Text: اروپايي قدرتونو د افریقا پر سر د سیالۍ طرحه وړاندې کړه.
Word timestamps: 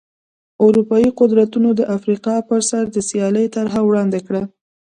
اروپايي 0.65 1.09
قدرتونو 1.19 1.69
د 1.79 1.81
افریقا 1.97 2.35
پر 2.49 2.61
سر 2.69 2.83
د 2.95 2.97
سیالۍ 3.09 3.45
طرحه 3.55 3.79
وړاندې 3.83 4.19
کړه. 4.27 4.43